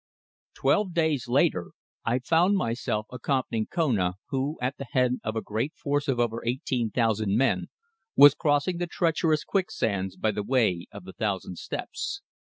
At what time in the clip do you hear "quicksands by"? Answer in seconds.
9.43-10.31